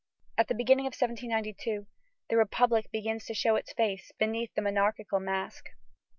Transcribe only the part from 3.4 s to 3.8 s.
its